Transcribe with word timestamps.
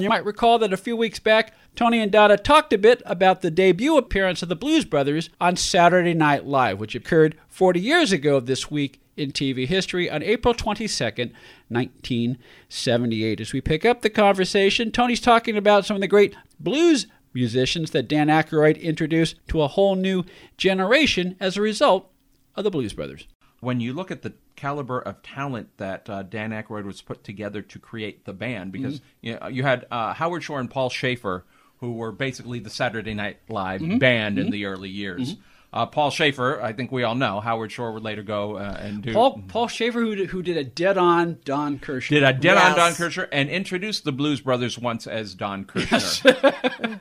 You 0.00 0.08
might 0.08 0.24
recall 0.24 0.60
that 0.60 0.72
a 0.72 0.76
few 0.76 0.96
weeks 0.96 1.18
back, 1.18 1.54
Tony 1.74 1.98
and 1.98 2.12
Donna 2.12 2.36
talked 2.36 2.72
a 2.72 2.78
bit 2.78 3.02
about 3.04 3.40
the 3.40 3.50
debut 3.50 3.96
appearance 3.96 4.44
of 4.44 4.48
the 4.48 4.54
Blues 4.54 4.84
Brothers 4.84 5.28
on 5.40 5.56
Saturday 5.56 6.14
Night 6.14 6.46
Live, 6.46 6.78
which 6.78 6.94
occurred 6.94 7.36
40 7.48 7.80
years 7.80 8.12
ago 8.12 8.38
this 8.38 8.70
week 8.70 9.00
in 9.16 9.32
TV 9.32 9.66
history 9.66 10.08
on 10.08 10.22
April 10.22 10.54
22nd, 10.54 11.32
1978. 11.66 13.40
As 13.40 13.52
we 13.52 13.60
pick 13.60 13.84
up 13.84 14.02
the 14.02 14.08
conversation, 14.08 14.92
Tony's 14.92 15.20
talking 15.20 15.56
about 15.56 15.84
some 15.84 15.96
of 15.96 16.00
the 16.00 16.06
great 16.06 16.36
blues 16.60 17.08
musicians 17.34 17.90
that 17.90 18.06
Dan 18.06 18.28
Aykroyd 18.28 18.80
introduced 18.80 19.34
to 19.48 19.62
a 19.62 19.66
whole 19.66 19.96
new 19.96 20.22
generation 20.56 21.34
as 21.40 21.56
a 21.56 21.60
result 21.60 22.08
of 22.54 22.62
the 22.62 22.70
Blues 22.70 22.92
Brothers. 22.92 23.26
When 23.58 23.80
you 23.80 23.92
look 23.92 24.12
at 24.12 24.22
the 24.22 24.34
caliber 24.58 24.98
of 25.00 25.22
talent 25.22 25.68
that 25.78 26.10
uh, 26.10 26.22
Dan 26.24 26.50
Aykroyd 26.50 26.84
was 26.84 27.00
put 27.00 27.24
together 27.24 27.62
to 27.62 27.78
create 27.78 28.24
the 28.24 28.32
band, 28.32 28.72
because 28.72 28.96
Mm-hmm. 29.00 29.26
you, 29.26 29.38
know, 29.40 29.46
you 29.48 29.62
had 29.62 29.86
uh, 29.90 30.12
Howard 30.14 30.42
Shore 30.42 30.60
and 30.60 30.70
Paul 30.70 30.90
Shaffer, 30.90 31.44
who 31.78 31.92
were 31.92 32.12
basically 32.12 32.58
the 32.58 32.70
Saturday 32.70 33.14
Night 33.14 33.38
Live 33.48 33.80
Mm-hmm. 33.80 33.98
band 33.98 34.38
in 34.38 34.50
the 34.50 34.64
early 34.66 34.90
years. 34.90 35.36
Uh, 35.70 35.84
Paul 35.84 36.10
Shaffer, 36.10 36.62
I 36.62 36.72
think 36.72 36.90
we 36.90 37.02
all 37.02 37.14
know. 37.14 37.40
Howard 37.40 37.70
Shore 37.70 37.92
would 37.92 38.02
later 38.02 38.22
go 38.22 38.56
uh, 38.56 38.78
and 38.80 39.02
do 39.02 39.12
Paul 39.12 39.42
Paul 39.48 39.68
Shaffer, 39.68 40.00
who 40.00 40.14
did, 40.16 40.30
who 40.30 40.42
did 40.42 40.56
a 40.56 40.64
dead-on 40.64 41.38
Don 41.44 41.78
Kirshner. 41.78 42.08
did 42.08 42.22
a 42.22 42.32
dead 42.32 42.54
Yes. 42.54 42.70
on 42.70 42.76
Don 42.76 42.92
Kirshner 42.92 43.28
and 43.30 43.50
introduced 43.50 44.04
the 44.04 44.12
Blues 44.12 44.40
Brothers 44.40 44.78
once 44.78 45.06
as 45.06 45.34
Don 45.34 45.64
Kirshner. 45.66 47.00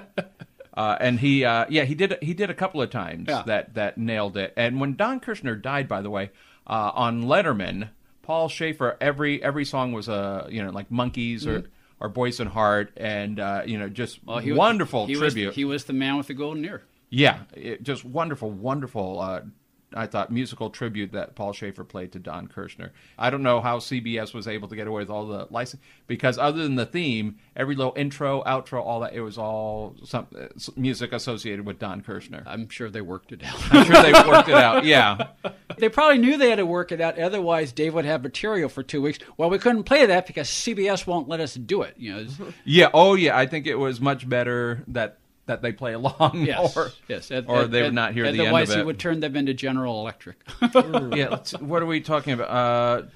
uh, 0.76 0.96
and 1.00 1.18
he, 1.20 1.44
uh, 1.44 1.66
yeah, 1.68 1.84
he 1.84 1.94
did. 1.94 2.18
He 2.22 2.34
did 2.34 2.50
a 2.50 2.54
couple 2.54 2.82
of 2.82 2.90
times 2.90 3.26
Yeah. 3.28 3.42
that 3.46 3.74
that 3.74 3.98
nailed 3.98 4.36
it. 4.36 4.52
And 4.56 4.80
when 4.80 4.94
Don 4.94 5.20
Kirshner 5.20 5.60
died, 5.60 5.88
by 5.88 6.02
the 6.02 6.10
way, 6.10 6.30
uh, 6.66 6.90
on 6.94 7.24
Letterman, 7.24 7.88
Paul 8.22 8.48
Shaffer, 8.48 8.96
every 9.00 9.42
every 9.42 9.64
song 9.64 9.92
was 9.92 10.08
a 10.08 10.46
you 10.50 10.62
know 10.62 10.70
like 10.70 10.90
Monkees 10.90 11.46
or 11.46 11.64
or 11.98 12.08
Boyce 12.10 12.40
and 12.40 12.50
Hart, 12.50 12.92
and 12.96 13.40
uh, 13.40 13.62
you 13.64 13.78
know 13.78 13.88
just 13.88 14.18
Mm-hmm. 14.20 14.28
Well, 14.28 14.38
he 14.38 14.50
was- 14.52 14.58
wonderful 14.58 15.06
he 15.06 15.12
was- 15.16 15.32
tribute. 15.32 15.54
he 15.54 15.64
was 15.64 15.84
the 15.84 15.92
man 15.94 16.16
with 16.16 16.26
the 16.26 16.34
golden 16.34 16.64
ear. 16.64 16.82
Yeah, 17.08 17.40
it, 17.54 17.82
just 17.84 18.04
wonderful, 18.04 18.50
wonderful. 18.50 19.20
I 19.96 20.06
thought 20.06 20.30
musical 20.30 20.70
tribute 20.70 21.12
that 21.12 21.34
Paul 21.34 21.52
Shaffer 21.52 21.84
played 21.84 22.12
to 22.12 22.18
Don 22.18 22.48
Kirshner. 22.48 22.90
I 23.18 23.30
don't 23.30 23.42
know 23.42 23.60
how 23.60 23.78
CBS 23.78 24.34
was 24.34 24.46
able 24.46 24.68
to 24.68 24.76
get 24.76 24.86
away 24.86 25.00
with 25.00 25.10
all 25.10 25.26
the 25.26 25.46
license 25.50 25.82
because 26.06 26.38
other 26.38 26.62
than 26.62 26.76
the 26.76 26.86
theme, 26.86 27.36
every 27.56 27.74
little 27.74 27.94
intro, 27.96 28.42
outro, 28.44 28.84
all 28.84 29.00
that, 29.00 29.14
it 29.14 29.20
was 29.20 29.38
all 29.38 29.94
some 30.04 30.26
music 30.76 31.12
associated 31.12 31.64
with 31.66 31.78
Don 31.78 32.02
Kirshner. 32.02 32.42
I'm 32.46 32.68
sure 32.68 32.90
they 32.90 33.00
worked 33.00 33.32
it 33.32 33.42
out. 33.44 33.58
I'm 33.72 33.84
sure 33.84 34.02
they 34.02 34.12
worked 34.12 34.48
it 34.48 34.54
out. 34.54 34.84
Yeah, 34.84 35.28
they 35.78 35.88
probably 35.88 36.18
knew 36.18 36.36
they 36.36 36.50
had 36.50 36.56
to 36.56 36.66
work 36.66 36.92
it 36.92 37.00
out. 37.00 37.18
Otherwise, 37.18 37.72
Dave 37.72 37.94
would 37.94 38.04
have 38.04 38.22
material 38.22 38.68
for 38.68 38.82
two 38.82 39.02
weeks. 39.02 39.18
Well, 39.36 39.50
we 39.50 39.58
couldn't 39.58 39.84
play 39.84 40.06
that 40.06 40.26
because 40.26 40.48
CBS 40.48 41.06
won't 41.06 41.28
let 41.28 41.40
us 41.40 41.54
do 41.54 41.82
it. 41.82 41.94
You 41.96 42.14
know. 42.14 42.26
yeah. 42.64 42.88
Oh, 42.92 43.14
yeah. 43.14 43.36
I 43.36 43.46
think 43.46 43.66
it 43.66 43.76
was 43.76 44.00
much 44.00 44.28
better 44.28 44.84
that 44.88 45.18
that 45.46 45.62
they 45.62 45.72
play 45.72 45.92
along. 45.94 46.32
Yes. 46.46 46.76
Or, 46.76 46.90
yes. 47.08 47.30
Ed- 47.30 47.46
or 47.48 47.62
Ed- 47.62 47.70
they 47.70 47.80
Ed- 47.80 47.84
would 47.84 47.94
not 47.94 48.12
hear 48.12 48.24
the 48.24 48.30
end 48.30 48.40
Otherwise, 48.40 48.70
of 48.70 48.74
he 48.76 48.80
it. 48.82 48.86
would 48.86 48.98
turn 48.98 49.20
them 49.20 49.36
into 49.36 49.54
General 49.54 50.00
Electric. 50.00 50.36
yeah. 51.14 51.38
What 51.60 51.82
are 51.82 51.86
we 51.86 52.00
talking 52.00 52.32
about? 52.34 52.48
Uh, 52.50 53.06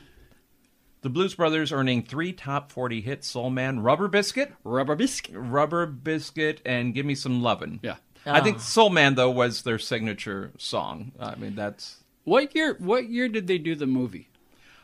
the 1.02 1.08
Blues 1.10 1.34
Brothers 1.34 1.72
earning 1.72 2.02
three 2.02 2.32
top 2.32 2.70
forty 2.72 3.00
hits: 3.00 3.26
"Soul 3.28 3.50
Man," 3.50 3.80
"Rubber 3.80 4.06
Biscuit," 4.08 4.52
Rubber 4.64 4.94
biscuit. 4.96 5.34
Rubber 5.36 5.86
Biscuit 5.86 6.60
and 6.66 6.92
Give 6.94 7.06
Me 7.06 7.14
Some 7.14 7.42
Lovin'. 7.42 7.80
Yeah. 7.82 7.96
I 8.26 8.40
think 8.40 8.60
Soul 8.60 8.90
Man 8.90 9.14
though 9.14 9.30
was 9.30 9.62
their 9.62 9.78
signature 9.78 10.52
song. 10.58 11.12
I 11.18 11.36
mean 11.36 11.54
that's 11.54 11.96
What 12.24 12.54
year? 12.54 12.76
What 12.78 13.08
year 13.08 13.28
did 13.28 13.46
they 13.46 13.56
do 13.58 13.74
the 13.74 13.86
movie? 13.86 14.28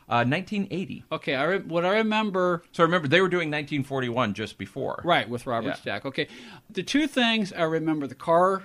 Uh, 0.09 0.23
1980. 0.25 1.03
Okay, 1.11 1.35
I 1.35 1.43
re- 1.43 1.59
what 1.59 1.85
I 1.85 1.97
remember. 1.97 2.63
So 2.71 2.83
I 2.83 2.85
remember 2.85 3.07
they 3.07 3.21
were 3.21 3.27
doing 3.29 3.49
1941 3.49 4.33
just 4.33 4.57
before. 4.57 5.01
Right, 5.03 5.27
with 5.29 5.45
Robert 5.47 5.69
Yeah. 5.69 5.73
Stack. 5.75 6.05
Okay. 6.05 6.27
The 6.69 6.83
two 6.83 7.07
things 7.07 7.51
I 7.53 7.63
remember 7.63 8.07
the 8.07 8.15
car, 8.15 8.63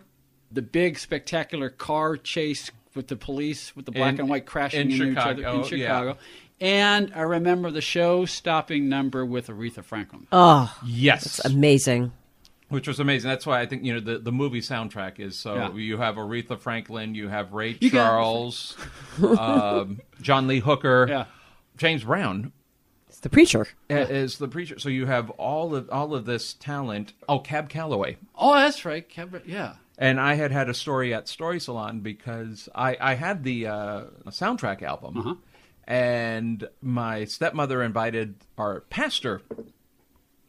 the 0.51 0.63
big 0.63 0.99
spectacular 0.99 1.69
car 1.71 2.17
chase 2.17 2.71
with 2.95 3.09
the 3.09 3.17
police, 3.17 3.75
with 3.75 3.87
the 3.87 3.93
black 3.93 4.15
In- 4.15 4.21
and 4.21 4.29
white 4.29 4.47
crashing 4.47 4.83
in 4.83 4.93
into 4.93 5.11
each 5.13 5.17
other 5.17 5.37
Chicago, 5.43 5.57
in 5.57 5.79
yeah. 5.79 5.87
Chicago. 5.87 6.19
And 6.61 7.13
I 7.17 7.23
remember 7.23 7.71
the 7.73 7.81
show 7.81 8.25
stopping 8.25 8.89
number 8.89 9.27
with 9.27 9.49
Aretha 9.49 9.83
Franklin. 9.83 10.29
Oh, 10.31 10.73
Yes. 10.87 11.41
amazing. 11.45 12.13
Which 12.73 12.89
was 12.89 12.99
amazing. 13.01 13.29
That's 13.31 13.47
why 13.47 13.61
I 13.61 13.67
think 13.67 13.85
you 13.85 13.95
know 13.95 14.01
the, 14.01 14.19
the 14.19 14.33
movie 14.33 14.61
soundtrack 14.61 15.21
is 15.21 15.39
so. 15.39 15.55
Yeah. 15.55 15.73
You 15.75 15.99
have 15.99 16.17
Aretha 16.17 16.59
Franklin, 16.59 17.15
you 17.15 17.29
have 17.29 17.53
Ray 17.53 17.77
You 17.81 17.91
Charles, 17.91 18.77
um, 19.23 20.01
John 20.21 20.47
Lee 20.47 20.61
Hooker, 20.61 21.07
Yeah. 21.09 21.25
James 21.77 22.05
Brown 22.05 22.53
It's 23.09 23.21
the 23.21 23.29
preacher. 23.29 23.67
is 23.89 24.39
the 24.39 24.49
preacher. 24.49 24.79
So 24.79 24.89
you 24.89 25.07
have 25.07 25.31
all 25.31 25.75
of 25.75 25.89
all 25.91 26.15
of 26.15 26.25
this 26.25 26.55
talent. 26.55 27.13
Oh, 27.29 27.39
Cab 27.39 27.69
Calloway. 27.69 28.17
Oh, 28.35 28.55
that's 28.55 28.85
right. 28.85 29.09
Cabaret- 29.09 29.43
Yeah. 29.47 29.75
And 29.99 30.19
I 30.19 30.35
had 30.35 30.51
had 30.53 30.69
a 30.69 30.75
story 30.75 31.13
at 31.15 31.29
Story 31.29 31.61
Salon 31.61 32.01
because 32.01 32.69
I, 32.75 32.97
I 33.01 33.15
had 33.15 33.45
the 33.45 33.67
uh, 33.67 34.01
soundtrack 34.29 34.83
album, 34.83 35.19
Uh-huh. 35.19 35.35
and 35.87 36.67
my 36.81 37.25
stepmother 37.27 37.83
invited 37.83 38.37
our 38.57 38.81
pastor 38.89 39.43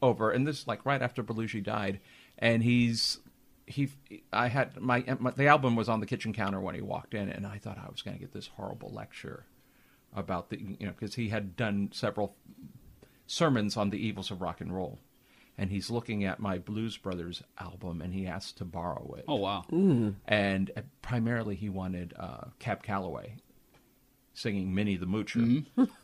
over, 0.02 0.32
and 0.32 0.48
this 0.48 0.66
like 0.68 0.86
right 0.86 1.02
after 1.02 1.24
Belushi 1.24 1.62
died, 1.64 2.00
and 2.40 2.64
he's 2.64 3.20
he 3.66 3.90
I 4.32 4.48
had 4.48 4.80
my, 4.82 5.04
my 5.20 5.32
the 5.32 5.48
album 5.48 5.76
was 5.76 5.88
on 5.90 6.00
the 6.00 6.06
kitchen 6.06 6.34
counter 6.34 6.60
when 6.60 6.76
he 6.76 6.82
walked 6.82 7.14
in, 7.14 7.30
and 7.30 7.46
I 7.48 7.58
thought 7.58 7.78
I 7.78 7.90
was 7.90 8.02
going 8.02 8.16
to 8.18 8.20
get 8.22 8.34
this 8.34 8.48
horrible 8.56 8.92
lecture 8.94 9.46
about 10.16 10.50
the 10.50 10.60
you 10.60 10.86
know 10.86 10.92
because 10.98 11.16
he 11.16 11.30
had 11.30 11.56
done 11.56 11.90
several 11.94 12.36
sermons 13.26 13.78
on 13.78 13.90
the 13.90 13.98
evils 14.06 14.32
of 14.32 14.42
rock 14.42 14.62
and 14.62 14.74
roll. 14.76 15.00
And 15.56 15.70
he's 15.70 15.92
looking 15.92 16.24
at 16.26 16.40
my 16.40 16.58
Blues 16.58 16.98
Brothers 16.98 17.44
album, 17.60 18.02
and 18.02 18.12
he 18.12 18.26
asked 18.26 18.58
to 18.58 18.66
borrow 18.66 19.14
it 19.20 19.26
Oh, 19.28 19.36
wow. 19.36 19.64
and 20.28 20.72
uh, 20.76 20.82
primarily 21.04 21.56
he 21.56 21.70
wanted 21.70 22.14
uh, 22.18 22.46
Cab 22.58 22.82
Calloway 22.82 23.36
singing 24.34 24.74
Minnie 24.74 24.98
the 24.98 25.06
Moocher. 25.06 25.64
Mm-hmm. 25.78 25.84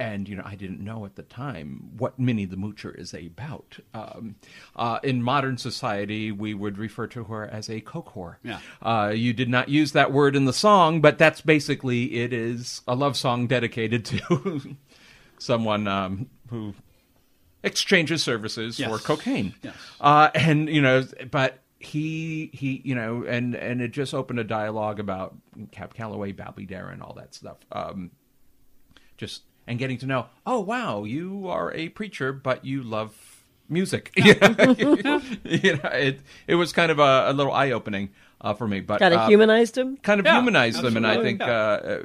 And 0.00 0.28
you 0.28 0.34
know, 0.34 0.42
I 0.44 0.56
didn't 0.56 0.80
know 0.80 1.04
at 1.06 1.14
the 1.14 1.22
time 1.22 1.90
what 1.96 2.18
Minnie 2.18 2.46
the 2.46 2.56
Moocher 2.56 2.92
is 2.98 3.14
about. 3.14 3.78
Um, 3.94 4.34
uh, 4.74 4.98
in 5.04 5.22
modern 5.22 5.56
society, 5.56 6.32
we 6.32 6.52
would 6.52 6.78
refer 6.78 7.06
to 7.08 7.24
her 7.24 7.46
as 7.46 7.70
a 7.70 7.80
coke 7.80 8.12
whore. 8.14 8.36
Yeah. 8.42 8.58
Uh, 8.82 9.12
you 9.14 9.32
did 9.32 9.48
not 9.48 9.68
use 9.68 9.92
that 9.92 10.10
word 10.12 10.34
in 10.34 10.46
the 10.46 10.52
song, 10.52 11.00
but 11.00 11.16
that's 11.16 11.40
basically 11.40 12.14
it 12.16 12.32
is 12.32 12.82
a 12.88 12.96
love 12.96 13.16
song 13.16 13.46
dedicated 13.46 14.04
to 14.06 14.76
someone 15.38 15.86
um, 15.86 16.28
who 16.48 16.74
exchanges 17.62 18.22
services 18.22 18.78
Yes. 18.80 18.90
for 18.90 18.98
cocaine. 18.98 19.54
Yes. 19.62 19.74
Uh, 20.00 20.30
and 20.34 20.68
you 20.68 20.82
know, 20.82 21.04
but 21.30 21.60
he 21.78 22.50
he 22.52 22.82
you 22.84 22.94
know, 22.96 23.22
and 23.24 23.54
and 23.54 23.80
it 23.80 23.92
just 23.92 24.12
opened 24.12 24.40
a 24.40 24.44
dialogue 24.44 24.98
about 24.98 25.36
Cab 25.70 25.94
Calloway, 25.94 26.32
Bobby 26.32 26.66
Darin, 26.66 27.00
all 27.00 27.14
that 27.14 27.32
stuff. 27.34 27.58
Um, 27.70 28.10
just 29.16 29.42
and 29.66 29.78
getting 29.78 29.98
to 29.98 30.06
know. 30.06 30.26
Oh 30.46 30.60
wow, 30.60 31.04
you 31.04 31.48
are 31.48 31.72
a 31.72 31.88
preacher, 31.88 32.32
but 32.32 32.64
you 32.64 32.82
love 32.82 33.44
music. 33.68 34.12
you 34.16 34.34
know, 34.34 35.20
it 35.44 36.20
it 36.46 36.54
was 36.54 36.72
kind 36.72 36.90
of 36.90 36.98
a, 36.98 37.26
a 37.28 37.32
little 37.32 37.52
eye 37.52 37.70
opening 37.70 38.10
uh, 38.40 38.54
for 38.54 38.68
me. 38.68 38.80
But 38.80 39.00
Kind 39.00 39.14
of 39.14 39.20
uh, 39.20 39.26
humanized 39.28 39.76
him. 39.76 39.96
kind 39.98 40.20
of 40.20 40.26
Yeah, 40.26 40.40
humanized 40.40 40.84
him, 40.84 40.96
and 40.96 41.06
I 41.06 41.22
think 41.22 41.40
uh, 41.40 41.44
uh, 41.44 42.02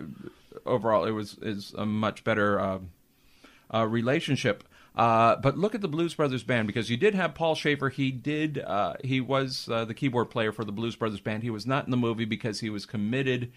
overall 0.65 1.05
it 1.05 1.11
was 1.11 1.37
is 1.41 1.73
a 1.77 1.85
much 1.85 2.23
better 2.23 2.59
uh, 2.59 2.79
uh, 3.73 3.85
relationship. 3.85 4.63
Uh, 4.95 5.35
but 5.37 5.57
look 5.57 5.75
at 5.75 5.81
the 5.81 5.87
Blues 5.87 6.13
Brothers 6.13 6.43
band 6.43 6.67
because 6.67 6.89
you 6.89 6.97
did 6.97 7.15
have 7.15 7.33
Paul 7.33 7.55
Shaffer. 7.55 7.89
He 7.89 8.11
did. 8.11 8.57
Uh, 8.59 8.95
he 9.03 9.21
was 9.21 9.69
uh, 9.71 9.85
the 9.85 9.93
keyboard 9.93 10.29
player 10.29 10.51
for 10.51 10.65
the 10.65 10.71
Blues 10.73 10.95
Brothers 10.95 11.21
band. 11.21 11.43
He 11.43 11.49
was 11.49 11.65
not 11.65 11.85
in 11.85 11.91
the 11.91 11.97
movie 11.97 12.25
because 12.25 12.59
he 12.59 12.69
was 12.69 12.85
committed 12.85 13.51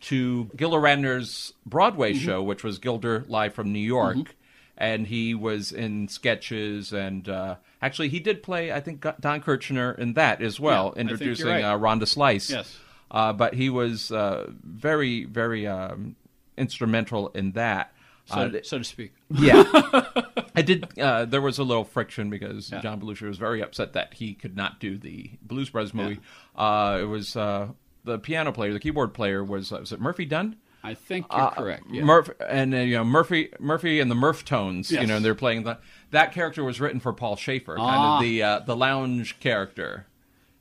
to 0.00 0.50
Gilda 0.56 0.76
Radner's 0.76 1.52
Broadway 1.66 2.14
show, 2.14 2.42
which 2.42 2.62
was 2.64 2.78
Gilda 2.78 3.24
Live 3.28 3.54
from 3.54 3.72
New 3.72 3.78
York. 3.80 4.34
And 4.80 5.08
he 5.08 5.34
was 5.34 5.72
in 5.72 6.06
sketches, 6.06 6.92
and 6.92 7.28
uh, 7.28 7.56
actually, 7.82 8.10
he 8.10 8.20
did 8.20 8.44
play. 8.44 8.70
I 8.72 8.78
think 8.80 9.04
Don 9.20 9.40
Kirshner 9.40 9.98
in 9.98 10.12
that 10.12 10.40
as 10.40 10.60
well, 10.60 10.84
Yeah, 10.84 10.90
I 10.90 10.94
think 10.94 10.96
you're 10.96 11.12
introducing 11.14 11.46
right. 11.48 11.64
uh, 11.64 11.76
Rhonda 11.78 12.06
Slice. 12.06 12.48
Yes. 12.50 12.78
Uh, 13.10 13.32
but 13.32 13.54
he 13.54 13.70
was 13.70 14.12
uh, 14.12 14.48
very, 14.62 15.24
very 15.24 15.66
um, 15.66 16.14
instrumental 16.56 17.28
in 17.30 17.52
that. 17.52 17.92
So, 18.26 18.34
Uh, 18.40 18.50
so 18.62 18.78
to 18.78 18.84
speak. 18.84 19.14
yeah, 19.30 19.64
I 20.54 20.62
did. 20.62 20.96
Uh, 20.98 21.24
there 21.24 21.40
was 21.40 21.58
a 21.58 21.64
little 21.64 21.84
friction 21.84 22.28
because 22.30 22.68
John 22.68 23.00
Belushi 23.00 23.26
was 23.26 23.38
very 23.38 23.62
upset 23.62 23.94
that 23.94 24.14
he 24.14 24.34
could 24.34 24.54
not 24.56 24.78
do 24.78 24.96
the 24.98 25.30
Blues 25.42 25.70
Brothers 25.70 25.94
movie. 25.94 26.20
Uh, 26.54 26.98
it 27.00 27.06
was 27.06 27.34
uh, 27.36 27.68
the 28.08 28.18
piano 28.18 28.50
player, 28.52 28.72
the 28.72 28.80
keyboard 28.80 29.14
player 29.14 29.44
was 29.44 29.72
uh, 29.72 29.78
was 29.80 29.92
it 29.92 30.00
Murphy 30.00 30.24
Dunn? 30.24 30.56
I 30.82 30.94
think 30.94 31.26
you're 31.36 31.50
correct. 31.50 31.84
Yeah. 31.90 32.02
Murph 32.04 32.30
and 32.48 32.72
uh, 32.74 32.78
you 32.78 32.96
know 32.96 33.04
Murphy 33.04 33.50
Murphy 33.58 34.00
and 34.00 34.10
the 34.10 34.14
Murph 34.14 34.44
Tones. 34.44 34.90
You 34.90 35.06
know, 35.06 35.16
and 35.16 35.24
they're 35.24 35.34
playing 35.34 35.64
the 35.64 35.78
that 36.12 36.32
character 36.32 36.62
was 36.64 36.80
written 36.80 37.00
for 37.00 37.12
Paul 37.12 37.36
Shaffer, 37.36 37.76
kind 37.76 37.80
Ah. 37.90 38.16
of 38.16 38.22
the 38.22 38.42
uh, 38.42 38.58
the 38.60 38.76
lounge 38.76 39.38
character. 39.40 40.06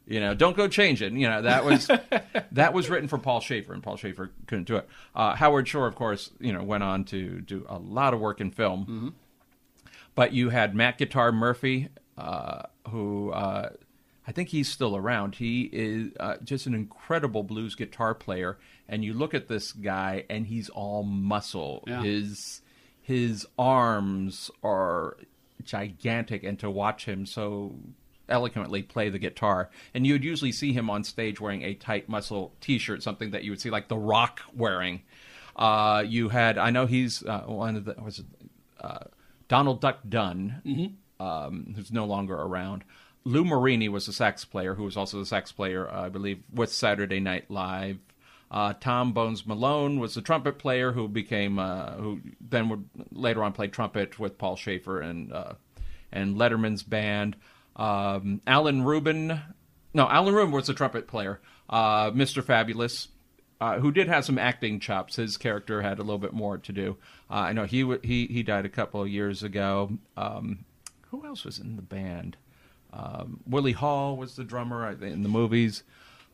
You 0.08 0.20
know, 0.22 0.34
don't 0.34 0.56
go 0.58 0.68
changing. 0.68 1.18
You 1.18 1.30
know 1.30 1.42
that 1.44 1.64
was 1.66 1.88
that 2.52 2.74
was 2.74 2.90
written 2.90 3.08
for 3.08 3.18
Paul 3.18 3.42
Shaffer, 3.42 3.74
and 3.74 3.84
Paul 3.84 3.98
Shaffer 3.98 4.32
couldn't 4.48 4.66
do 4.66 4.78
it. 4.78 4.88
Uh, 5.16 5.36
Howard 5.36 5.68
Shore, 5.68 5.86
of 5.88 5.96
course, 5.96 6.32
you 6.40 6.52
know, 6.54 6.64
went 6.64 6.82
on 6.84 7.04
to 7.06 7.42
do 7.42 7.66
a 7.70 7.78
lot 7.78 8.14
of 8.14 8.20
work 8.20 8.40
in 8.42 8.50
film. 8.52 9.14
but 10.16 10.34
you 10.34 10.50
had 10.50 10.74
Matt 10.76 10.98
Guitar 10.98 11.32
Murphy, 11.32 11.90
uh, 12.18 12.64
who 12.90 13.32
uh, 13.32 13.70
I 14.28 14.34
think 14.34 14.50
he's 14.50 14.70
still 14.70 14.98
around. 14.98 15.36
He 15.36 15.70
is 15.72 16.12
uh, 16.20 16.36
just 16.44 16.68
an 16.68 16.74
incredible 16.74 17.44
blues 17.44 17.76
guitar 17.76 18.14
player, 18.14 18.58
and 18.90 19.04
you 19.04 19.14
look 19.14 19.34
at 19.34 19.48
this 19.48 19.72
guy, 19.72 20.26
and 20.30 20.46
he's 20.46 20.68
all 20.70 21.04
muscle. 21.04 21.84
Yeah. 21.88 22.04
His 22.04 22.62
his 23.02 23.48
arms 23.58 24.52
are 24.64 25.16
gigantic, 25.64 26.44
and 26.44 26.60
to 26.60 26.70
watch 26.70 27.06
him 27.06 27.26
so 27.26 27.76
eloquently 28.28 28.84
play 28.84 29.08
the 29.10 29.18
guitar, 29.20 29.70
and 29.94 30.06
you'd 30.06 30.26
usually 30.26 30.52
see 30.52 30.74
him 30.74 30.90
on 30.90 31.06
stage 31.06 31.40
wearing 31.40 31.62
a 31.62 31.74
tight 31.74 32.10
muscle 32.10 32.54
T-shirt, 32.60 33.02
something 33.02 33.32
that 33.32 33.46
you 33.46 33.52
would 33.52 33.62
see 33.62 33.70
like 33.70 33.88
The 33.88 33.98
Rock 33.98 34.42
wearing. 34.54 35.04
Uh, 35.56 36.04
you 36.06 36.28
had, 36.30 36.58
I 36.58 36.70
know 36.70 36.86
he's 36.86 37.24
uh, 37.24 37.44
one 37.46 37.78
of 37.78 37.86
the 37.86 37.96
was 38.04 38.20
it, 38.20 38.26
uh, 38.82 39.06
Donald 39.48 39.80
Duck 39.80 40.00
Dunn, 40.08 40.62
um, 41.20 41.74
who's 41.78 41.94
no 41.94 42.06
longer 42.06 42.36
around. 42.36 42.84
Lou 43.28 43.44
Marini 43.44 43.90
was 43.90 44.06
the 44.06 44.14
sax 44.14 44.46
player, 44.46 44.74
who 44.76 44.86
was 44.86 44.96
also 44.96 45.20
the 45.20 45.26
sax 45.26 45.52
player, 45.52 45.90
uh, 45.90 46.06
I 46.06 46.10
believe, 46.10 46.42
with 46.54 46.72
Saturday 46.72 47.20
Night 47.20 47.52
Live. 47.52 48.00
Uh, 48.50 48.72
Tom 48.80 49.12
Bones 49.12 49.46
Malone 49.46 50.00
was 50.00 50.16
the 50.16 50.22
trumpet 50.22 50.58
player, 50.58 50.94
who 50.94 51.10
became, 51.10 51.60
uh, 51.60 51.92
who 51.96 52.22
then 52.40 52.70
would 52.70 52.90
later 53.12 53.44
on 53.44 53.52
play 53.52 53.68
trumpet 53.68 54.18
with 54.18 54.38
Paul 54.38 54.56
Shaffer 54.56 55.02
and 55.02 55.34
uh, 55.34 55.56
and 56.10 56.38
Letterman's 56.38 56.84
band. 56.84 57.36
Um, 57.76 58.40
Alan 58.48 58.84
Rubin, 58.84 59.42
no, 59.94 60.08
Alan 60.08 60.34
Rubin 60.34 60.54
was 60.54 60.68
the 60.68 60.74
trumpet 60.74 61.08
player. 61.08 61.42
Uh, 61.70 62.12
Mr. 62.12 62.42
Fabulous, 62.42 63.10
uh, 63.60 63.78
who 63.80 63.92
did 63.92 64.08
have 64.08 64.24
some 64.24 64.40
acting 64.40 64.80
chops. 64.80 65.18
His 65.18 65.36
character 65.36 65.82
had 65.82 66.00
a 66.00 66.04
little 66.04 66.18
bit 66.18 66.32
more 66.32 66.58
to 66.60 66.72
do. 66.72 66.96
I 67.30 67.52
know 67.52 67.66
he 67.66 67.84
he 68.04 68.28
he 68.28 68.42
died 68.42 68.66
a 68.66 68.70
couple 68.70 69.02
of 69.02 69.10
years 69.10 69.44
ago. 69.44 69.98
Um, 70.16 70.64
who 71.10 71.26
else 71.26 71.44
was 71.44 71.60
in 71.60 71.76
the 71.76 71.82
band? 71.82 72.38
Um, 72.94 73.40
Willie 73.48 73.74
Hall 73.74 74.18
was 74.18 74.36
the 74.36 74.44
drummer 74.44 74.90
in 74.92 75.24
the 75.24 75.30
movies. 75.30 75.84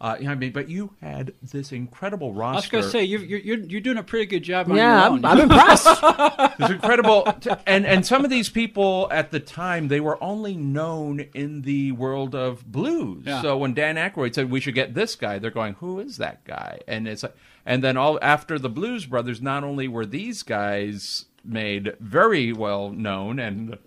Uh, 0.02 0.18
yeah, 0.20 0.32
I 0.32 0.36
mean, 0.36 0.52
but 0.52 0.68
you 0.68 0.92
had 1.02 1.34
this 1.42 1.72
incredible 1.72 2.34
roster. 2.34 2.56
I 2.56 2.58
was 2.58 2.68
going 2.68 2.84
to 2.84 2.90
say 2.90 3.04
you're, 3.06 3.22
you're 3.22 3.60
you're 3.60 3.80
doing 3.80 3.98
a 3.98 4.04
pretty 4.04 4.26
good 4.26 4.44
job 4.44 4.70
on 4.70 4.76
Yeah, 4.76 5.08
your 5.08 5.18
I'm. 5.18 5.26
I'm 5.26 5.40
impressed. 5.40 5.88
It's 6.60 6.70
incredible, 6.72 7.26
and 7.66 7.86
and 7.86 8.06
some 8.06 8.26
of 8.26 8.30
these 8.30 8.50
people 8.50 9.08
at 9.12 9.32
the 9.32 9.40
time 9.40 9.88
they 9.88 10.02
were 10.02 10.22
only 10.22 10.56
known 10.56 11.22
in 11.34 11.62
the 11.62 11.94
world 11.94 12.36
of 12.36 12.70
blues. 12.70 13.24
Yeah. 13.26 13.42
So 13.42 13.58
when 13.58 13.74
Dan 13.74 13.96
Aykroyd 13.96 14.36
said 14.36 14.52
we 14.52 14.60
should 14.60 14.76
get 14.76 14.94
this 14.94 15.16
guy, 15.16 15.40
they're 15.40 15.52
going, 15.52 15.76
"Who 15.76 16.00
is 16.00 16.18
that 16.18 16.44
guy?" 16.44 16.80
And 16.86 17.08
it's 17.08 17.24
like, 17.24 17.36
and 17.66 17.82
then 17.82 17.96
all 17.96 18.20
after 18.22 18.60
the 18.60 18.70
Blues 18.70 19.06
Brothers, 19.06 19.42
not 19.42 19.64
only 19.64 19.88
were 19.88 20.06
these 20.06 20.44
guys 20.44 21.26
made 21.46 21.96
very 22.00 22.52
well 22.52 22.90
known 22.90 23.40
and 23.40 23.78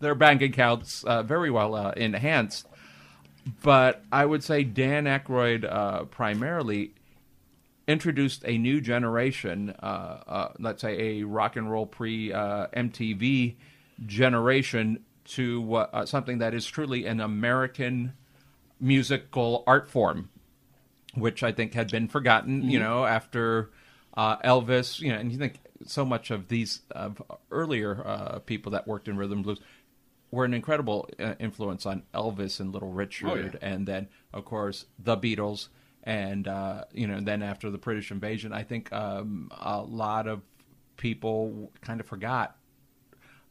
their 0.00 0.14
bank 0.14 0.42
accounts 0.42 1.04
uh, 1.04 1.22
very 1.22 1.50
well 1.50 1.74
uh, 1.74 1.92
enhanced, 1.92 2.66
but 3.62 4.02
I 4.10 4.24
would 4.24 4.42
say 4.42 4.64
Dan 4.64 5.04
Aykroyd 5.04 5.64
uh, 5.70 6.04
primarily 6.04 6.94
introduced 7.86 8.44
a 8.46 8.56
new 8.56 8.80
generation, 8.80 9.74
uh, 9.82 9.86
uh, 10.26 10.52
let's 10.58 10.82
say 10.82 11.20
a 11.20 11.24
rock 11.24 11.56
and 11.56 11.70
roll 11.70 11.86
pre 11.86 12.32
uh, 12.32 12.66
MTV 12.68 13.56
generation, 14.06 15.04
to 15.24 15.74
uh, 15.74 15.86
uh, 15.92 16.06
something 16.06 16.38
that 16.38 16.54
is 16.54 16.66
truly 16.66 17.06
an 17.06 17.20
American 17.20 18.12
musical 18.80 19.62
art 19.66 19.88
form, 19.88 20.30
which 21.14 21.42
I 21.42 21.52
think 21.52 21.74
had 21.74 21.90
been 21.90 22.08
forgotten, 22.08 22.68
you 22.68 22.78
know, 22.78 23.04
after 23.04 23.70
uh, 24.14 24.38
Elvis, 24.38 25.00
you 25.00 25.12
know, 25.12 25.18
and 25.18 25.30
you 25.30 25.38
think 25.38 25.60
so 25.86 26.04
much 26.04 26.30
of 26.30 26.48
these 26.48 26.80
of 26.90 27.22
earlier 27.50 28.02
uh, 28.06 28.38
people 28.40 28.72
that 28.72 28.86
worked 28.86 29.08
in 29.08 29.16
rhythm 29.16 29.42
blues 29.42 29.60
were 30.30 30.44
an 30.44 30.54
incredible 30.54 31.08
uh, 31.18 31.34
influence 31.38 31.86
on 31.86 32.02
Elvis 32.14 32.60
and 32.60 32.72
Little 32.72 32.92
Richard, 32.92 33.58
and 33.62 33.86
then 33.86 34.08
of 34.32 34.44
course 34.44 34.86
the 34.98 35.16
Beatles, 35.16 35.68
and 36.04 36.46
uh, 36.46 36.84
you 36.92 37.06
know, 37.06 37.20
then 37.20 37.42
after 37.42 37.70
the 37.70 37.78
British 37.78 38.10
invasion, 38.10 38.52
I 38.52 38.62
think 38.62 38.92
um, 38.92 39.50
a 39.58 39.80
lot 39.82 40.28
of 40.28 40.42
people 40.96 41.72
kind 41.80 42.00
of 42.00 42.06
forgot 42.06 42.56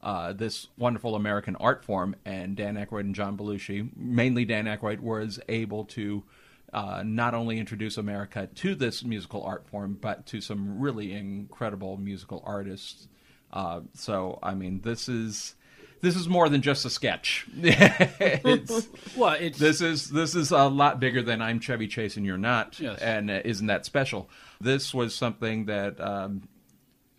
uh, 0.02 0.34
this 0.34 0.68
wonderful 0.78 1.16
American 1.16 1.56
art 1.58 1.84
form, 1.84 2.16
and 2.26 2.56
Dan 2.56 2.76
Aykroyd 2.76 3.02
and 3.02 3.16
John 3.16 3.38
Belushi, 3.38 3.90
mainly 3.96 4.46
Dan 4.46 4.66
Aykroyd, 4.66 5.00
was 5.02 5.40
able 5.50 5.86
to 5.86 6.24
uh, 6.72 7.04
not 7.06 7.34
only 7.34 7.60
introduce 7.60 7.98
America 7.98 8.48
to 8.56 8.76
this 8.76 9.04
musical 9.04 9.44
art 9.44 9.68
form, 9.68 9.98
but 10.00 10.26
to 10.28 10.40
some 10.40 10.80
really 10.80 11.14
incredible 11.14 11.98
musical 11.98 12.42
artists. 12.46 13.08
Uh, 13.52 13.82
so, 13.94 14.40
I 14.44 14.54
mean, 14.54 14.82
this 14.82 15.10
is 15.10 15.56
this 16.02 16.16
is 16.16 16.28
more 16.30 16.50
than 16.50 16.62
just 16.62 16.86
a 16.86 16.90
sketch. 16.90 17.46
it's, 17.62 18.88
well, 19.18 19.34
it's 19.34 19.58
this 19.60 19.82
is 19.82 20.10
this 20.10 20.36
is 20.36 20.52
a 20.52 20.68
lot 20.68 21.00
bigger 21.00 21.22
than 21.22 21.42
I'm 21.42 21.60
Chevy 21.60 21.88
Chase 21.88 22.18
and 22.18 22.26
you're 22.26 22.38
not, 22.38 22.80
Yes. 22.80 23.00
and 23.00 23.30
uh, 23.30 23.42
isn't 23.46 23.68
that 23.68 23.86
special? 23.86 24.30
This 24.62 24.94
was 24.94 25.14
something 25.16 25.66
that 25.66 26.00
um, 26.00 26.48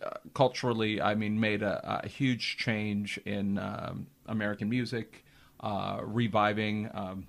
uh, 0.03 0.09
culturally, 0.33 1.01
I 1.01 1.15
mean, 1.15 1.39
made 1.39 1.61
a, 1.63 2.01
a 2.03 2.07
huge 2.07 2.57
change 2.57 3.19
in 3.25 3.57
um, 3.57 4.07
American 4.25 4.69
music, 4.69 5.23
uh, 5.59 5.99
reviving 6.03 6.89
um, 6.93 7.27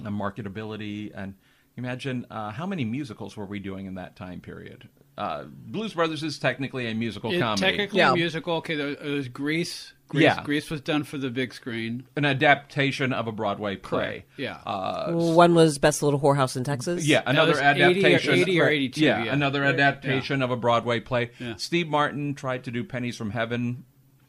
marketability, 0.00 1.10
and 1.14 1.34
imagine 1.76 2.26
uh, 2.30 2.50
how 2.50 2.66
many 2.66 2.84
musicals 2.84 3.36
were 3.36 3.46
we 3.46 3.58
doing 3.58 3.86
in 3.86 3.94
that 3.94 4.16
time 4.16 4.40
period? 4.40 4.88
Uh, 5.18 5.44
Blues 5.44 5.94
Brothers 5.94 6.22
is 6.22 6.38
technically 6.38 6.86
a 6.88 6.94
musical 6.94 7.32
it- 7.32 7.38
comedy, 7.40 7.60
technically 7.62 7.98
Yeah. 8.00 8.12
a 8.12 8.14
musical. 8.14 8.54
Okay, 8.56 8.74
there, 8.74 8.88
it 8.88 9.02
was 9.02 9.28
Grease. 9.28 9.92
Grease. 10.08 10.22
Yeah. 10.22 10.42
Grease 10.44 10.70
was 10.70 10.80
done 10.82 11.02
for 11.02 11.18
the 11.18 11.30
big 11.30 11.52
screen. 11.52 12.04
an 12.16 12.24
adaptation 12.24 13.12
of 13.12 13.26
a 13.26 13.32
Broadway 13.32 13.74
play. 13.76 14.24
Yeah. 14.36 14.58
Uh, 14.64 15.10
One 15.12 15.54
was 15.54 15.78
Best 15.78 16.00
Little 16.02 16.20
Whorehouse 16.20 16.56
in 16.56 16.62
Texas. 16.62 17.04
Yeah, 17.06 17.22
another 17.26 17.52
was 17.52 17.60
80 17.60 17.80
or- 17.82 17.84
adaptation. 17.90 18.34
80 18.34 18.60
or 18.60 18.68
82, 18.68 19.00
Yeah, 19.04 19.24
yeah. 19.24 19.32
another 19.32 19.62
Yeah. 19.62 19.70
adaptation 19.70 20.42
of 20.42 20.50
a 20.52 20.56
Broadway 20.56 21.00
play. 21.00 21.30
Yeah. 21.40 21.54
Steve 21.56 21.88
Martin 21.88 22.34
tried 22.34 22.62
to 22.64 22.70
do 22.70 22.84
Pennies 22.84 23.16
from 23.16 23.30
Heaven. 23.30 23.84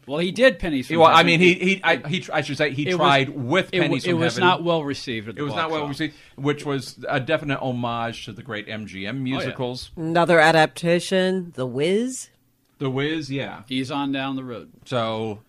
Well, 0.08 0.20
he 0.20 0.32
did 0.32 0.58
Pennies. 0.60 0.88
From 0.88 0.98
Well, 1.00 1.08
I 1.14 1.24
mean, 1.24 1.40
he 1.40 1.54
he 1.56 1.82
I, 1.84 1.98
he 2.08 2.26
I 2.34 2.42
should 2.42 2.58
say 2.58 2.72
he 2.74 2.84
It 2.88 2.94
was- 2.94 2.96
tried 2.98 3.30
with 3.30 3.70
It, 3.74 3.82
Pennies 3.82 4.04
w- 4.04 4.16
it 4.16 4.16
from 4.16 4.20
was 4.26 4.34
Heaven. 4.36 4.48
not 4.48 4.64
well 4.64 4.84
received. 4.84 5.28
At 5.30 5.36
the 5.36 5.42
It 5.42 5.44
was 5.44 5.54
not 5.56 5.70
well 5.70 5.84
office. 5.84 6.00
received, 6.00 6.16
which 6.36 6.66
was 6.66 7.04
a 7.10 7.20
definite 7.20 7.60
homage 7.60 8.26
to 8.26 8.32
the 8.32 8.42
great 8.44 8.68
MGM 8.68 9.20
musicals. 9.22 9.92
Another 9.96 10.40
adaptation, 10.40 11.52
The 11.56 11.66
Wiz. 11.66 12.30
The 12.80 12.90
Wiz, 12.90 13.32
yeah. 13.32 13.64
He's 13.68 13.90
on 13.92 14.12
down 14.12 14.36
the 14.36 14.44
road. 14.44 14.70
So, 14.86 15.40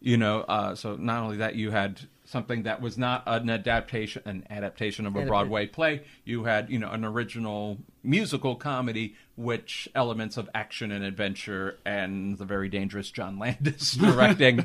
you 0.00 0.16
know, 0.16 0.40
uh, 0.42 0.74
so 0.76 0.96
not 0.96 1.22
only 1.24 1.36
that, 1.38 1.54
you 1.56 1.70
had 1.72 2.00
something 2.36 2.64
that 2.64 2.82
was 2.82 2.98
not 2.98 3.22
an 3.26 3.48
adaptation, 3.48 4.20
an 4.26 4.44
adaptation 4.50 5.06
of 5.06 5.16
a. 5.16 5.24
Broadway 5.24 5.66
play. 5.66 6.02
You 6.24 6.44
had, 6.44 6.68
you 6.68 6.78
know, 6.78 6.90
an 6.90 7.02
original 7.02 7.78
musical 8.02 8.54
comedy, 8.56 9.14
which 9.36 9.88
elements 9.94 10.36
of 10.36 10.50
action 10.54 10.92
and 10.92 11.02
adventure, 11.02 11.78
and 11.86 12.36
the 12.36 12.44
very 12.44 12.68
dangerous 12.68 13.10
John 13.10 13.38
Landis 13.44 13.92
directing. 13.96 14.60
Uh, 14.60 14.64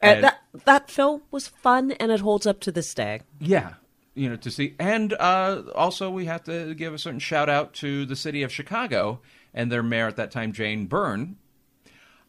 And- 0.00 0.24
that 0.24 0.38
that 0.64 0.90
film 0.90 1.22
was 1.32 1.48
fun, 1.48 1.90
and 1.92 2.12
it 2.12 2.20
holds 2.20 2.46
up 2.46 2.60
to 2.60 2.70
this 2.72 2.94
day. 2.94 3.22
yeah, 3.40 3.74
you 4.14 4.28
know, 4.30 4.36
to 4.36 4.50
see, 4.50 4.74
and 4.78 5.12
uh, 5.14 5.62
also 5.74 6.08
we 6.10 6.26
have 6.26 6.44
to 6.44 6.72
give 6.74 6.94
a 6.94 6.98
certain 6.98 7.18
shout 7.20 7.48
out 7.48 7.74
to 7.74 8.06
the 8.06 8.16
city 8.16 8.42
of 8.44 8.52
Chicago 8.52 9.20
and 9.52 9.70
their 9.72 9.82
mayor 9.82 10.06
at 10.06 10.16
that 10.16 10.30
time, 10.30 10.52
Jane 10.52 10.86
Byrne, 10.86 11.36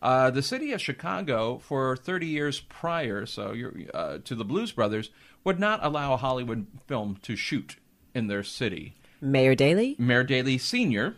Uh, 0.01 0.31
the 0.31 0.41
city 0.41 0.71
of 0.71 0.81
Chicago, 0.81 1.59
for 1.59 1.95
30 1.95 2.25
years 2.25 2.59
prior, 2.59 3.25
so 3.25 3.51
you're, 3.51 3.73
uh, 3.93 4.17
to 4.23 4.33
the 4.33 4.43
Blues 4.43 4.71
Brothers, 4.71 5.11
would 5.43 5.59
not 5.59 5.79
allow 5.83 6.13
a 6.13 6.17
Hollywood 6.17 6.65
film 6.87 7.17
to 7.21 7.35
shoot 7.35 7.75
in 8.15 8.27
their 8.27 8.43
city. 8.43 8.95
Mayor 9.21 9.53
Daley. 9.53 9.95
Mayor 9.99 10.23
Daley 10.23 10.57
Sr. 10.57 11.15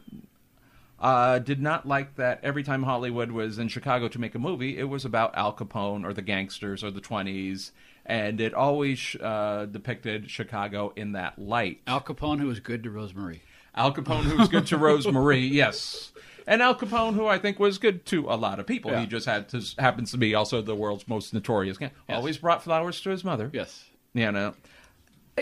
Uh, 0.99 1.39
did 1.39 1.61
not 1.61 1.87
like 1.87 2.15
that 2.15 2.39
every 2.43 2.63
time 2.63 2.83
Hollywood 2.83 3.31
was 3.31 3.57
in 3.57 3.67
Chicago 3.67 4.07
to 4.07 4.19
make 4.19 4.35
a 4.35 4.39
movie, 4.39 4.77
it 4.77 4.85
was 4.85 5.05
about 5.05 5.35
Al 5.35 5.53
Capone 5.53 6.05
or 6.05 6.13
the 6.13 6.21
gangsters 6.21 6.83
or 6.83 6.91
the 6.91 7.01
20s, 7.01 7.71
and 8.05 8.39
it 8.39 8.53
always 8.53 9.15
uh, 9.21 9.65
depicted 9.69 10.29
Chicago 10.29 10.93
in 10.95 11.13
that 11.13 11.39
light. 11.39 11.81
Al 11.87 12.01
Capone, 12.01 12.39
who 12.39 12.47
was 12.47 12.59
good 12.59 12.83
to 12.83 12.89
Rosemary. 12.89 13.41
Al 13.75 13.93
Capone, 13.93 14.23
who 14.23 14.37
was 14.37 14.49
good 14.49 14.67
to 14.67 14.77
Rosemary, 14.77 15.39
yes. 15.39 16.11
And 16.45 16.61
Al 16.61 16.75
Capone, 16.75 17.15
who 17.15 17.25
I 17.25 17.37
think 17.37 17.59
was 17.59 17.77
good 17.77 18.05
to 18.07 18.27
a 18.29 18.35
lot 18.35 18.59
of 18.59 18.67
people. 18.67 18.91
Yeah. 18.91 19.01
He 19.01 19.07
just 19.07 19.25
had 19.25 19.49
to, 19.49 19.63
happens 19.79 20.11
to 20.11 20.17
be 20.17 20.35
also 20.35 20.61
the 20.61 20.75
world's 20.75 21.07
most 21.07 21.33
notorious 21.33 21.77
gang. 21.77 21.91
Yes. 22.07 22.17
Always 22.17 22.37
brought 22.37 22.63
flowers 22.63 22.99
to 23.01 23.09
his 23.09 23.23
mother. 23.23 23.49
Yes. 23.53 23.85
You 24.13 24.31
know. 24.31 24.53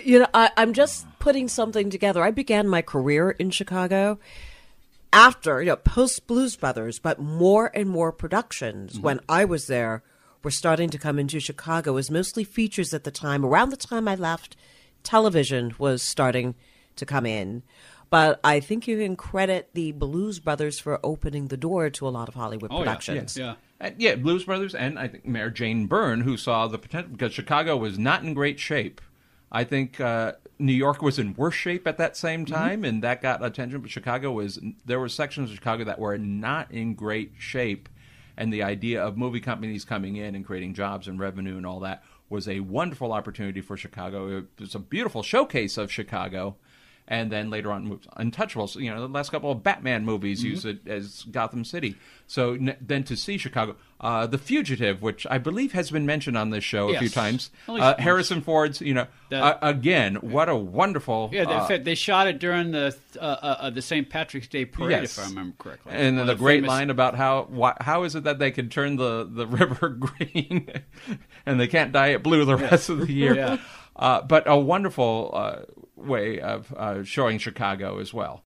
You 0.04 0.20
know, 0.20 0.28
I, 0.34 0.52
I'm 0.56 0.74
just 0.74 1.06
putting 1.20 1.48
something 1.48 1.90
together. 1.90 2.24
I 2.24 2.32
began 2.32 2.68
my 2.68 2.82
career 2.82 3.32
in 3.32 3.50
Chicago 3.50 4.20
after, 5.12 5.62
you 5.62 5.70
know, 5.70 5.76
post 5.76 6.28
Blues 6.28 6.56
Brothers, 6.56 7.00
but 7.00 7.20
more 7.20 7.72
and 7.74 7.90
more 7.90 8.12
productions 8.12 8.94
mm-hmm. 8.94 9.04
when 9.04 9.20
I 9.28 9.44
was 9.44 9.68
there 9.68 10.04
were 10.44 10.52
starting 10.52 10.90
to 10.90 10.98
come 10.98 11.20
into 11.20 11.40
Chicago 11.40 11.98
as 11.98 12.10
mostly 12.10 12.44
features 12.44 12.94
at 12.94 13.04
the 13.04 13.12
time. 13.12 13.46
Around 13.46 13.70
the 13.70 13.78
time 13.78 14.08
I 14.08 14.16
left, 14.16 14.56
television 15.04 15.76
was 15.78 16.02
starting 16.02 16.56
to 16.96 17.06
come 17.06 17.26
in. 17.26 17.64
But 18.12 18.40
I 18.44 18.60
think 18.60 18.88
you 18.88 18.98
can 19.00 19.16
credit 19.16 19.70
the 19.74 19.94
Blues 19.94 20.40
Brothers 20.40 20.78
for 20.80 21.00
opening 21.04 21.48
the 21.48 21.56
door 21.58 21.90
to 21.90 22.08
a 22.08 22.10
lot 22.10 22.28
of 22.28 22.36
Hollywood 22.36 22.70
Oh, 22.72 22.80
yeah. 22.80 22.84
productions. 22.84 23.38
Yeah. 23.38 23.56
And, 23.80 23.96
yeah, 23.98 24.16
Blues 24.16 24.44
Brothers, 24.44 24.76
and 24.76 25.00
I 25.00 25.08
think 25.08 25.26
Mayor 25.26 25.50
Jane 25.50 25.88
Byrne, 25.88 26.22
who 26.22 26.36
saw 26.38 26.68
the 26.68 26.78
potential 26.78 27.12
because 27.14 27.34
Chicago 27.34 27.78
was 27.78 27.98
not 27.98 28.24
in 28.24 28.34
great 28.36 28.60
shape. 28.60 29.00
I 29.50 29.64
think 29.64 30.00
uh, 30.00 30.34
New 30.60 30.74
York 30.74 31.02
was 31.02 31.18
in 31.20 31.34
worse 31.36 31.56
shape 31.56 31.88
at 31.88 31.98
that 31.98 32.16
same 32.18 32.46
time, 32.46 32.84
and 32.86 33.02
that 33.02 33.22
got 33.22 33.44
attention. 33.44 33.80
But 33.80 33.90
Chicago 33.92 34.32
was 34.34 34.60
there 34.86 35.00
were 35.00 35.10
sections 35.10 35.50
of 35.50 35.56
Chicago 35.56 35.84
that 35.86 35.98
were 36.00 36.18
not 36.18 36.70
in 36.72 36.94
great 36.96 37.32
shape, 37.40 37.88
and 38.38 38.52
the 38.52 38.62
idea 38.64 39.02
of 39.04 39.18
movie 39.18 39.42
companies 39.42 39.84
coming 39.86 40.18
in 40.18 40.36
and 40.36 40.46
creating 40.46 40.74
jobs 40.74 41.08
and 41.08 41.18
revenue 41.20 41.56
and 41.58 41.66
all 41.66 41.80
that 41.80 42.04
was 42.30 42.48
a 42.48 42.60
wonderful 42.60 43.12
opportunity 43.14 43.62
for 43.62 43.76
Chicago. 43.78 44.38
It 44.38 44.46
was 44.60 44.76
a 44.76 44.80
beautiful 44.80 45.24
showcase 45.24 45.78
of 45.78 45.92
Chicago. 45.92 46.56
And 47.12 47.30
then 47.30 47.50
later 47.50 47.74
on, 47.74 47.86
moves 47.88 48.08
Untouchables. 48.16 48.78
You 48.82 48.90
know, 48.90 49.02
the 49.02 49.10
last 49.14 49.32
couple 49.32 49.52
of 49.52 49.62
Batman 49.64 50.06
movies 50.06 50.46
use 50.46 50.64
it 50.64 50.88
as 50.88 51.26
Gotham 51.30 51.66
City. 51.66 51.98
So 52.26 52.54
n- 52.54 52.78
then 52.80 53.04
to 53.04 53.18
see 53.18 53.38
Chicago, 53.38 53.76
uh, 54.00 54.28
The 54.28 54.38
Fugitive, 54.38 55.02
which 55.02 55.28
I 55.30 55.38
believe 55.38 55.74
has 55.74 55.92
been 55.92 56.06
mentioned 56.06 56.38
on 56.38 56.52
this 56.52 56.64
show 56.64 56.88
a 56.90 56.98
few 57.00 57.10
times. 57.10 57.52
Uh. 57.68 57.96
Harrison 58.00 58.42
Ford's, 58.42 58.80
you 58.80 58.94
know, 58.94 59.08
That- 59.30 59.44
uh, 59.44 59.58
again, 59.62 60.16
what 60.22 60.48
a 60.48 60.56
wonderful. 60.56 61.30
Yeah, 61.34 61.44
they, 61.68 61.76
uh, 61.76 61.80
they 61.84 61.96
shot 61.96 62.28
it 62.28 62.40
during 62.40 62.72
the 62.72 62.96
uh, 63.20 63.24
uh, 63.26 63.70
the 63.72 63.82
St. 63.82 64.10
Patrick's 64.10 64.48
Day 64.48 64.64
parade, 64.64 64.92
Yes. 65.02 65.18
if 65.18 65.26
I 65.26 65.28
remember 65.28 65.56
correctly. 65.60 65.92
and 65.94 66.16
One 66.16 66.28
the 66.28 66.36
great 66.36 66.58
famous- 66.60 66.70
line 66.70 66.90
about 66.90 67.16
how 67.16 67.48
why, 67.50 67.76
how 67.82 68.04
is 68.04 68.16
it 68.16 68.24
that 68.24 68.40
they 68.40 68.52
can 68.52 68.70
turn 68.70 68.96
the, 68.96 69.28
the 69.30 69.46
river 69.60 69.90
green 69.90 70.70
and 71.46 71.60
they 71.60 71.68
can't 71.68 71.92
dye 71.92 72.10
it 72.16 72.24
blue 72.24 72.46
the 72.46 72.56
rest 72.56 72.88
of 72.90 73.00
the 73.06 73.12
year? 73.12 73.36
Yeah. 73.42 73.58
Uh, 73.98 74.22
but 74.22 74.44
a 74.48 74.58
wonderful 74.58 75.32
uh, 75.34 75.60
way 76.06 76.40
of 76.40 76.74
uh, 76.74 77.04
showing 77.04 77.38
Chicago 77.38 78.00
as 78.00 78.14
well. 78.14 78.44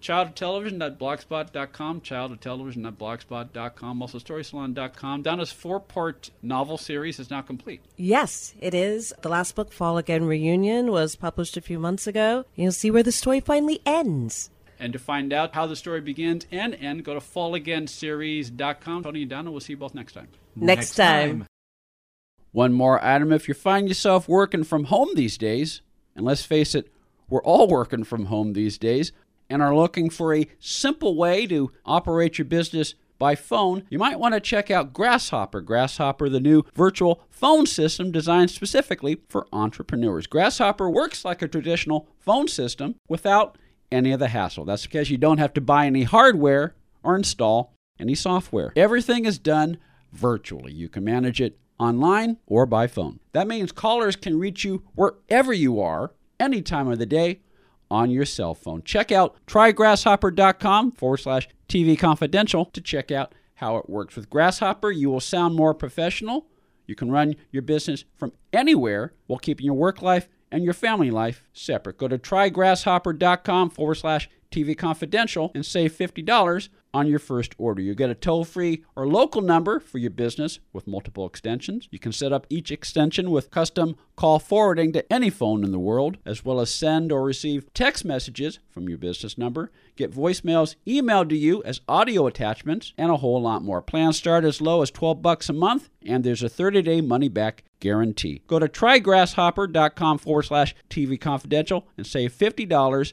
childoftelevision.blogspot.com, 0.00 2.00
childoftelevision.blogspot.com, 2.00 4.02
also 4.02 4.18
storysalon.com. 4.18 5.22
Donna's 5.22 5.52
four-part 5.52 6.30
novel 6.42 6.78
series 6.78 7.18
is 7.18 7.30
now 7.30 7.42
complete. 7.42 7.80
Yes, 7.96 8.54
it 8.60 8.74
is. 8.74 9.12
The 9.22 9.28
last 9.28 9.54
book, 9.54 9.72
Fall 9.72 9.98
Again 9.98 10.24
Reunion, 10.24 10.90
was 10.90 11.16
published 11.16 11.56
a 11.56 11.60
few 11.60 11.78
months 11.78 12.06
ago. 12.06 12.44
You'll 12.54 12.72
see 12.72 12.90
where 12.90 13.02
the 13.02 13.12
story 13.12 13.40
finally 13.40 13.80
ends. 13.84 14.50
And 14.78 14.94
to 14.94 14.98
find 14.98 15.34
out 15.34 15.54
how 15.54 15.66
the 15.66 15.76
story 15.76 16.00
begins 16.00 16.46
and 16.50 16.74
end, 16.76 17.04
go 17.04 17.12
to 17.12 17.20
fallagainseries.com. 17.20 19.02
Tony 19.02 19.20
and 19.20 19.30
Donna, 19.30 19.50
we'll 19.50 19.60
see 19.60 19.74
you 19.74 19.76
both 19.76 19.94
next 19.94 20.14
time. 20.14 20.28
Next, 20.56 20.94
time. 20.94 21.46
One 22.52 22.72
more 22.72 23.04
item 23.04 23.32
if 23.32 23.46
you 23.46 23.54
find 23.54 23.88
yourself 23.88 24.26
working 24.26 24.64
from 24.64 24.84
home 24.84 25.10
these 25.14 25.38
days, 25.38 25.82
and 26.14 26.24
let's 26.24 26.44
face 26.44 26.74
it, 26.74 26.92
we're 27.28 27.42
all 27.42 27.68
working 27.68 28.04
from 28.04 28.26
home 28.26 28.52
these 28.52 28.78
days, 28.78 29.12
and 29.48 29.62
are 29.62 29.74
looking 29.74 30.10
for 30.10 30.34
a 30.34 30.48
simple 30.58 31.16
way 31.16 31.46
to 31.46 31.72
operate 31.84 32.38
your 32.38 32.44
business 32.44 32.94
by 33.20 33.34
phone, 33.34 33.84
you 33.90 33.98
might 33.98 34.18
want 34.18 34.34
to 34.34 34.40
check 34.40 34.70
out 34.70 34.94
Grasshopper. 34.94 35.60
Grasshopper, 35.60 36.28
the 36.28 36.40
new 36.40 36.64
virtual 36.74 37.22
phone 37.28 37.66
system 37.66 38.10
designed 38.10 38.50
specifically 38.50 39.20
for 39.28 39.46
entrepreneurs. 39.52 40.26
Grasshopper 40.26 40.90
works 40.90 41.24
like 41.24 41.42
a 41.42 41.48
traditional 41.48 42.08
phone 42.18 42.48
system 42.48 42.96
without 43.08 43.58
any 43.92 44.10
of 44.12 44.20
the 44.20 44.28
hassle. 44.28 44.64
That's 44.64 44.86
because 44.86 45.10
you 45.10 45.18
don't 45.18 45.38
have 45.38 45.52
to 45.54 45.60
buy 45.60 45.86
any 45.86 46.04
hardware 46.04 46.74
or 47.02 47.14
install 47.14 47.74
any 47.98 48.14
software. 48.14 48.72
Everything 48.74 49.26
is 49.26 49.38
done 49.38 49.76
virtually. 50.12 50.72
You 50.72 50.88
can 50.88 51.04
manage 51.04 51.40
it 51.40 51.58
online 51.80 52.36
or 52.46 52.66
by 52.66 52.86
phone. 52.86 53.18
That 53.32 53.48
means 53.48 53.72
callers 53.72 54.14
can 54.14 54.38
reach 54.38 54.64
you 54.64 54.84
wherever 54.94 55.52
you 55.52 55.80
are, 55.80 56.12
any 56.38 56.62
time 56.62 56.88
of 56.88 56.98
the 56.98 57.06
day, 57.06 57.40
on 57.90 58.10
your 58.10 58.24
cell 58.24 58.54
phone. 58.54 58.82
Check 58.82 59.10
out 59.10 59.36
trygrasshopper.com 59.46 60.92
forward 60.92 61.16
slash 61.16 61.48
TV 61.68 61.98
confidential 61.98 62.66
to 62.66 62.80
check 62.80 63.10
out 63.10 63.34
how 63.54 63.76
it 63.76 63.90
works. 63.90 64.16
With 64.16 64.30
Grasshopper, 64.30 64.90
you 64.90 65.10
will 65.10 65.20
sound 65.20 65.54
more 65.54 65.74
professional. 65.74 66.46
You 66.86 66.94
can 66.94 67.10
run 67.10 67.36
your 67.50 67.62
business 67.62 68.04
from 68.14 68.32
anywhere 68.52 69.12
while 69.26 69.38
keeping 69.38 69.66
your 69.66 69.74
work 69.74 70.02
life 70.02 70.28
and 70.50 70.64
your 70.64 70.74
family 70.74 71.10
life 71.10 71.42
separate. 71.52 71.98
Go 71.98 72.08
to 72.08 72.18
trygrasshopper.com 72.18 73.70
forward 73.70 73.96
slash 73.96 74.28
TV 74.50 74.76
confidential 74.76 75.52
and 75.54 75.64
save 75.64 75.92
$50 75.92 76.68
on 76.92 77.06
your 77.06 77.18
first 77.18 77.54
order. 77.58 77.82
You 77.82 77.94
get 77.94 78.10
a 78.10 78.14
toll 78.14 78.44
free 78.44 78.84
or 78.96 79.06
local 79.06 79.42
number 79.42 79.80
for 79.80 79.98
your 79.98 80.10
business 80.10 80.58
with 80.72 80.86
multiple 80.86 81.26
extensions. 81.26 81.88
You 81.90 81.98
can 81.98 82.12
set 82.12 82.32
up 82.32 82.46
each 82.50 82.70
extension 82.70 83.30
with 83.30 83.50
custom 83.50 83.96
call 84.16 84.38
forwarding 84.38 84.92
to 84.92 85.12
any 85.12 85.30
phone 85.30 85.64
in 85.64 85.72
the 85.72 85.78
world, 85.78 86.18
as 86.26 86.44
well 86.44 86.60
as 86.60 86.70
send 86.70 87.10
or 87.10 87.22
receive 87.22 87.72
text 87.72 88.04
messages 88.04 88.58
from 88.68 88.88
your 88.88 88.98
business 88.98 89.38
number, 89.38 89.70
get 89.96 90.12
voicemails 90.12 90.76
emailed 90.86 91.28
to 91.28 91.36
you 91.36 91.62
as 91.64 91.80
audio 91.88 92.26
attachments, 92.26 92.92
and 92.98 93.10
a 93.10 93.16
whole 93.16 93.40
lot 93.40 93.62
more. 93.62 93.82
Plans 93.82 94.16
start 94.16 94.44
as 94.44 94.60
low 94.60 94.82
as 94.82 94.90
12 94.90 95.22
bucks 95.22 95.48
a 95.48 95.52
month, 95.52 95.88
and 96.04 96.24
there's 96.24 96.42
a 96.42 96.48
30-day 96.48 97.00
money-back 97.00 97.64
guarantee. 97.80 98.42
Go 98.46 98.58
to 98.58 98.68
trygrasshopper.com 98.68 100.18
forward 100.18 100.42
slash 100.42 100.74
TV 100.88 101.20
confidential 101.20 101.86
and 101.96 102.06
save 102.06 102.32
$50 102.32 103.12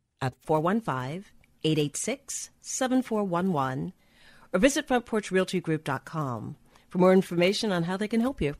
at 0.21 0.33
415 0.43 1.25
886 1.63 2.49
7411 2.61 3.93
or 4.53 4.59
visit 4.59 4.87
frontporchrealtygroup.com 4.87 6.55
for 6.89 6.97
more 6.97 7.13
information 7.13 7.71
on 7.71 7.83
how 7.83 7.97
they 7.97 8.07
can 8.07 8.21
help 8.21 8.41
you. 8.41 8.55